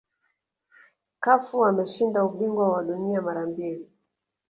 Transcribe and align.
cafu 1.23 1.65
ameshinda 1.65 2.23
ubingwa 2.27 2.69
wa 2.73 2.83
dunia 2.83 3.21
mara 3.21 3.45
mbili 3.45 3.87